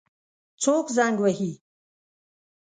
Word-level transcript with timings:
څوک 0.63 0.85
زنګ 0.97 1.17
وهي؟ 1.21 1.51